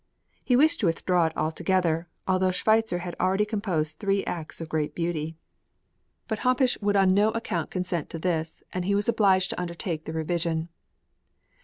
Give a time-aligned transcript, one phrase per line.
[0.43, 4.95] He wished to withdraw it altogether, although Schweitzer had already composed three acts of great
[4.95, 5.37] beauty;
[6.27, 10.05] but Hompesch would on no account consent to this, and he was obliged to undertake
[10.05, 10.69] the revision.